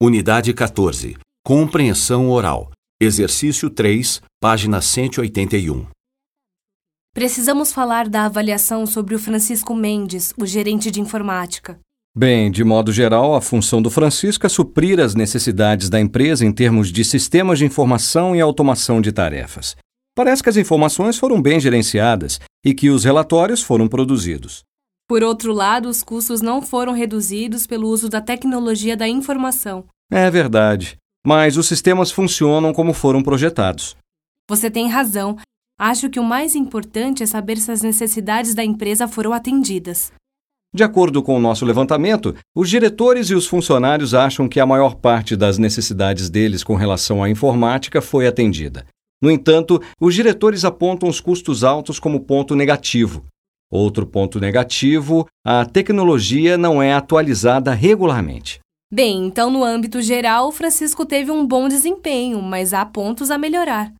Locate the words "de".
10.92-11.00, 12.48-12.62, 16.92-17.04, 17.58-17.64, 19.00-19.10, 40.74-40.84